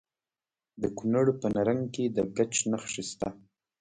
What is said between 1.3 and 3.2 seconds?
په نرنګ کې د ګچ نښې